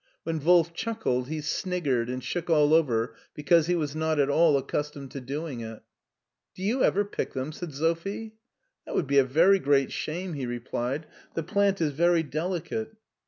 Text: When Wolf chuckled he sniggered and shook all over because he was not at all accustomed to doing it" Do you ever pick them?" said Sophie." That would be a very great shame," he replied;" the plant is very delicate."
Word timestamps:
When 0.23 0.43
Wolf 0.43 0.73
chuckled 0.73 1.27
he 1.27 1.41
sniggered 1.41 2.09
and 2.09 2.23
shook 2.23 2.49
all 2.49 2.73
over 2.73 3.13
because 3.35 3.67
he 3.67 3.75
was 3.75 3.95
not 3.95 4.19
at 4.19 4.31
all 4.31 4.57
accustomed 4.57 5.11
to 5.11 5.21
doing 5.21 5.59
it" 5.61 5.83
Do 6.55 6.63
you 6.63 6.83
ever 6.83 7.05
pick 7.05 7.33
them?" 7.33 7.51
said 7.51 7.71
Sophie." 7.75 8.33
That 8.87 8.95
would 8.95 9.05
be 9.05 9.19
a 9.19 9.23
very 9.23 9.59
great 9.59 9.91
shame," 9.91 10.33
he 10.33 10.47
replied;" 10.47 11.05
the 11.35 11.43
plant 11.43 11.81
is 11.81 11.91
very 11.91 12.23
delicate." 12.23 12.95